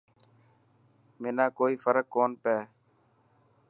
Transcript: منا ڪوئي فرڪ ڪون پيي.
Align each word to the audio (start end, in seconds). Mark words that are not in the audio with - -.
منا 1.21 1.45
ڪوئي 1.57 1.75
فرڪ 1.83 2.05
ڪون 2.15 2.31
پيي. 2.43 2.59